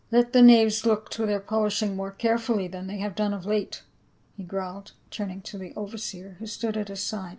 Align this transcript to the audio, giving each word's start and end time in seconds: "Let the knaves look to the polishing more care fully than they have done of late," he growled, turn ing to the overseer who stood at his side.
"Let 0.11 0.33
the 0.33 0.41
knaves 0.41 0.83
look 0.83 1.11
to 1.11 1.27
the 1.27 1.39
polishing 1.39 1.95
more 1.95 2.09
care 2.09 2.39
fully 2.39 2.67
than 2.67 2.87
they 2.87 2.97
have 2.97 3.13
done 3.13 3.35
of 3.35 3.45
late," 3.45 3.83
he 4.35 4.41
growled, 4.41 4.93
turn 5.11 5.29
ing 5.29 5.41
to 5.41 5.59
the 5.59 5.75
overseer 5.75 6.37
who 6.39 6.47
stood 6.47 6.75
at 6.75 6.87
his 6.87 7.03
side. 7.03 7.29